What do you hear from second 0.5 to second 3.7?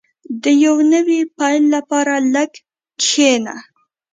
یو نوي پیل لپاره لږ کښېنه.